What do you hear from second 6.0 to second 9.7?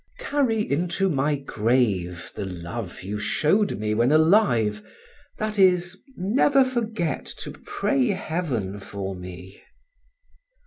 never forget to pray Heaven for me.